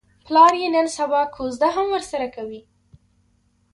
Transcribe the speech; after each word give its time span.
پلار 0.25 0.53
یې 0.61 0.67
نن 0.75 0.87
سبا 0.97 1.21
کوزده 1.35 1.69
هم 1.75 1.87
ورسره 1.95 2.27
کوي. 2.35 2.61